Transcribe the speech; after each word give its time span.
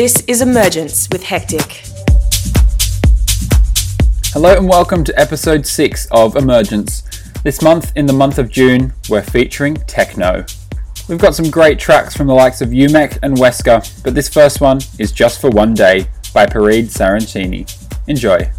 This 0.00 0.24
is 0.26 0.40
Emergence 0.40 1.10
with 1.12 1.22
Hectic. 1.22 1.82
Hello 4.32 4.56
and 4.56 4.66
welcome 4.66 5.04
to 5.04 5.20
episode 5.20 5.66
6 5.66 6.08
of 6.10 6.36
Emergence. 6.36 7.02
This 7.44 7.60
month, 7.60 7.92
in 7.96 8.06
the 8.06 8.14
month 8.14 8.38
of 8.38 8.48
June, 8.48 8.94
we're 9.10 9.20
featuring 9.20 9.74
techno. 9.74 10.46
We've 11.06 11.18
got 11.18 11.34
some 11.34 11.50
great 11.50 11.78
tracks 11.78 12.16
from 12.16 12.28
the 12.28 12.32
likes 12.32 12.62
of 12.62 12.70
Umek 12.70 13.18
and 13.22 13.36
Wesker, 13.36 14.02
but 14.02 14.14
this 14.14 14.30
first 14.30 14.62
one 14.62 14.80
is 14.98 15.12
Just 15.12 15.38
for 15.38 15.50
One 15.50 15.74
Day 15.74 16.06
by 16.32 16.46
Paride 16.46 16.86
Sarantini. 16.86 17.70
Enjoy. 18.08 18.50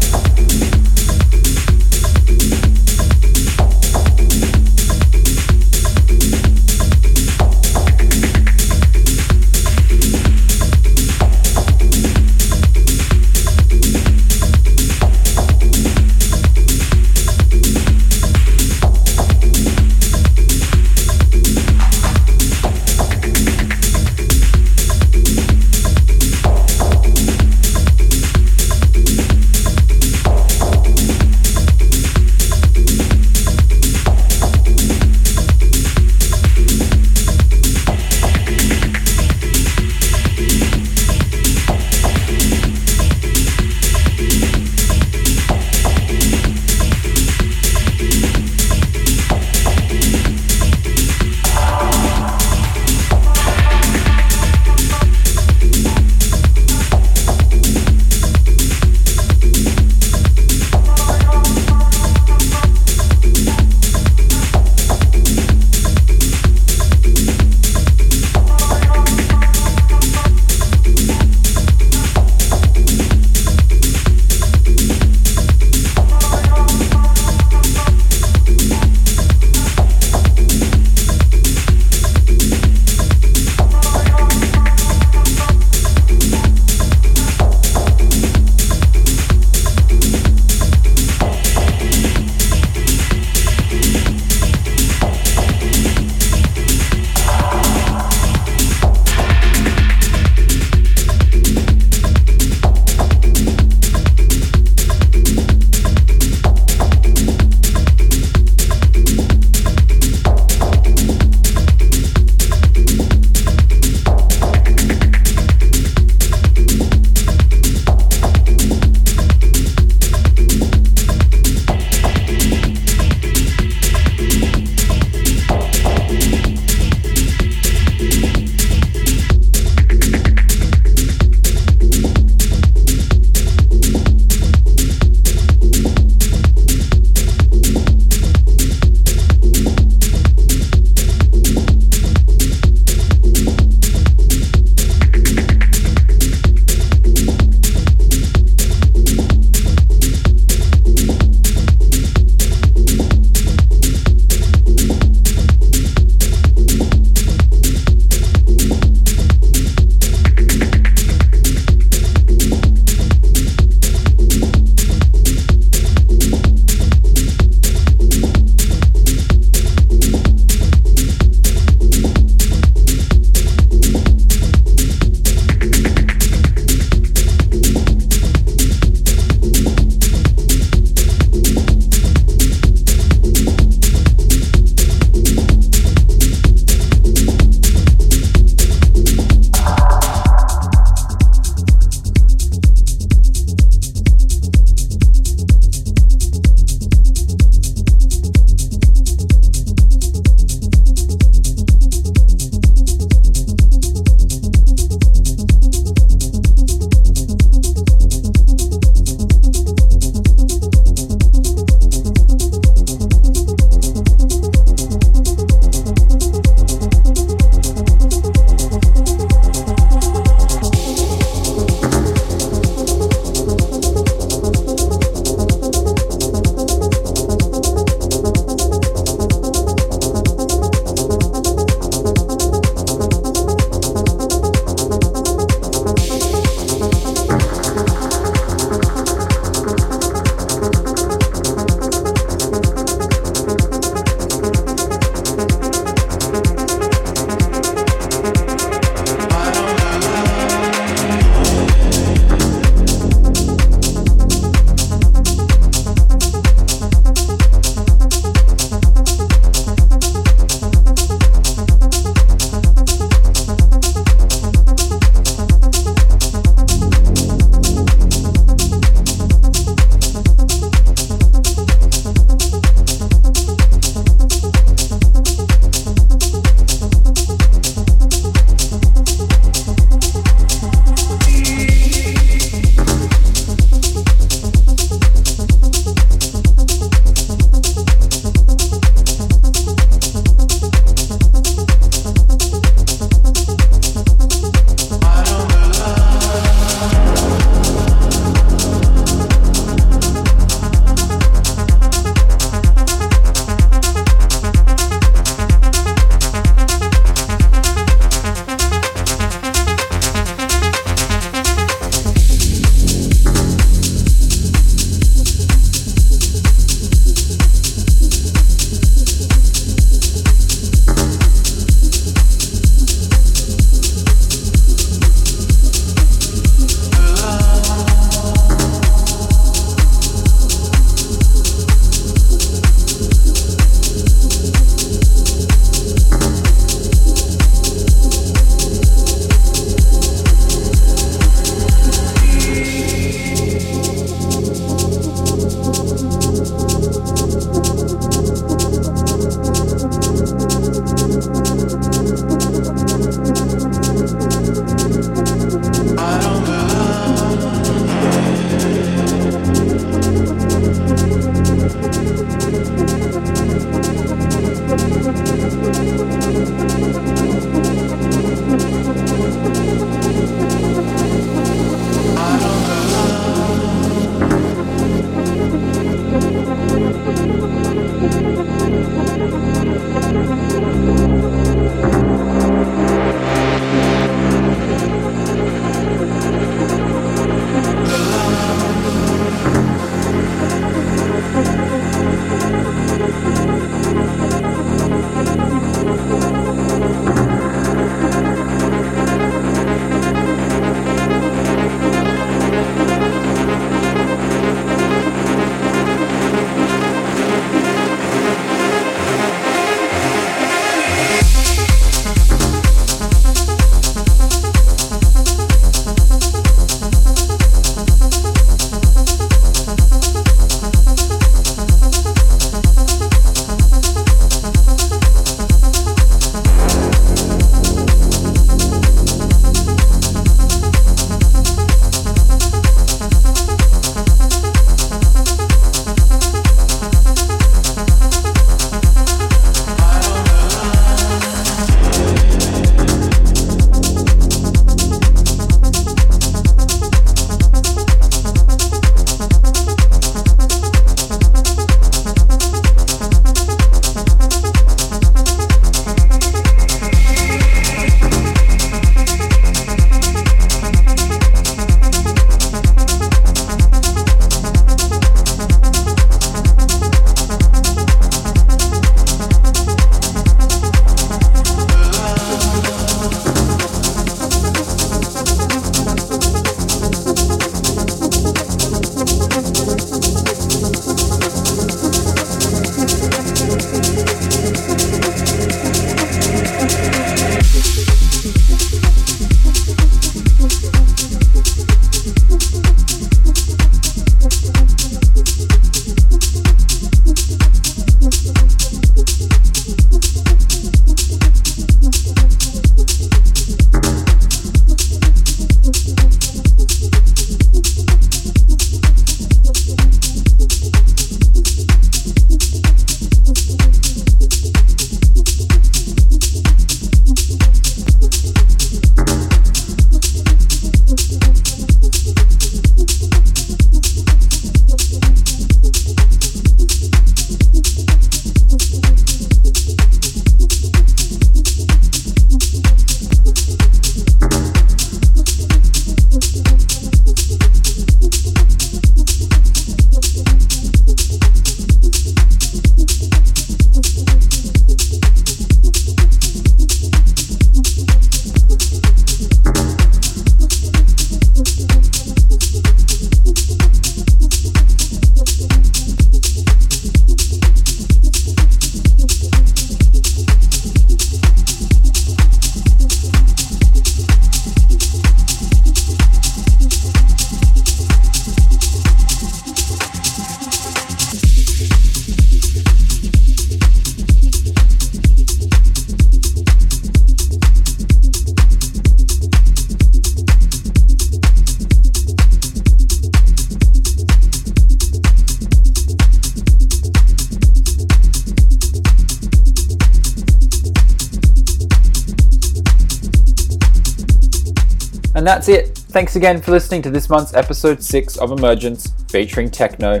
That's 595.28 595.50
it. 595.50 595.76
Thanks 595.76 596.16
again 596.16 596.40
for 596.40 596.52
listening 596.52 596.80
to 596.80 596.90
this 596.90 597.10
month's 597.10 597.34
episode 597.34 597.82
6 597.82 598.16
of 598.16 598.32
Emergence 598.32 598.94
featuring 599.10 599.50
Techno. 599.50 600.00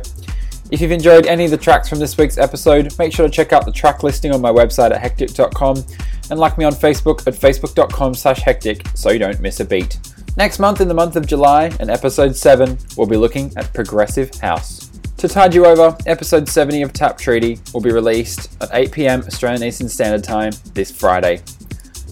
If 0.70 0.80
you've 0.80 0.90
enjoyed 0.90 1.26
any 1.26 1.44
of 1.44 1.50
the 1.50 1.58
tracks 1.58 1.86
from 1.86 1.98
this 1.98 2.16
week's 2.16 2.38
episode, 2.38 2.98
make 2.98 3.12
sure 3.12 3.28
to 3.28 3.30
check 3.30 3.52
out 3.52 3.66
the 3.66 3.72
track 3.72 4.02
listing 4.02 4.32
on 4.32 4.40
my 4.40 4.50
website 4.50 4.90
at 4.90 5.02
hectic.com 5.02 5.84
and 6.30 6.40
like 6.40 6.56
me 6.56 6.64
on 6.64 6.72
Facebook 6.72 7.26
at 7.26 7.34
facebook.com 7.34 8.14
slash 8.14 8.40
hectic 8.40 8.88
so 8.94 9.10
you 9.10 9.18
don't 9.18 9.38
miss 9.40 9.60
a 9.60 9.66
beat. 9.66 9.98
Next 10.38 10.58
month, 10.58 10.80
in 10.80 10.88
the 10.88 10.94
month 10.94 11.14
of 11.14 11.26
July, 11.26 11.66
in 11.78 11.90
episode 11.90 12.34
7, 12.34 12.78
we'll 12.96 13.06
be 13.06 13.18
looking 13.18 13.52
at 13.58 13.70
Progressive 13.74 14.34
House. 14.36 14.88
To 15.18 15.28
tide 15.28 15.52
you 15.52 15.66
over, 15.66 15.94
episode 16.06 16.48
70 16.48 16.80
of 16.80 16.94
Tap 16.94 17.18
Treaty 17.18 17.60
will 17.74 17.82
be 17.82 17.92
released 17.92 18.56
at 18.62 18.70
8pm 18.70 19.26
Australian 19.26 19.62
Eastern 19.62 19.90
Standard 19.90 20.24
Time 20.24 20.52
this 20.72 20.90
Friday. 20.90 21.42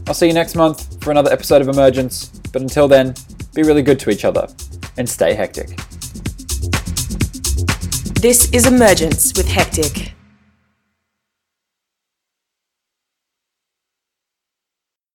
I'll 0.07 0.15
see 0.15 0.27
you 0.29 0.35
next 0.35 0.55
month 0.55 1.03
for 1.03 1.13
another 1.13 1.33
episode 1.33 1.63
of 1.63 1.69
Emergence, 1.69 2.41
but 2.57 2.63
until 2.63 2.89
then, 2.89 3.15
be 3.55 3.63
really 3.63 3.83
good 3.83 4.01
to 4.01 4.09
each 4.09 4.25
other 4.25 4.49
and 4.97 5.07
stay 5.07 5.35
hectic. 5.35 5.77
This 8.23 8.51
is 8.51 8.65
Emergence 8.65 9.35
with 9.37 9.47
Hectic. 9.47 10.16